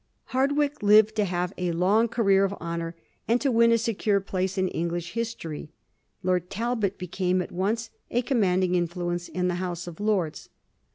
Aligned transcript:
Hardwicke 0.31 0.81
lived 0.81 1.15
to 1.17 1.25
have 1.25 1.53
a 1.59 1.73
long 1.73 2.07
career 2.07 2.43
of 2.43 2.55
honor, 2.59 2.95
and 3.27 3.39
to 3.39 3.51
win 3.51 3.71
a 3.71 3.77
secure 3.77 4.19
place 4.19 4.57
in 4.57 4.67
English 4.69 5.11
history. 5.11 5.69
Lord 6.23 6.49
Talbot 6.49 6.97
became 6.97 7.39
at 7.39 7.51
once 7.51 7.91
a 8.09 8.23
commanding 8.23 8.73
influence 8.73 9.27
in 9.27 9.47
the 9.47 9.61
House 9.67 9.85
of 9.85 9.99
Lords. 9.99 10.49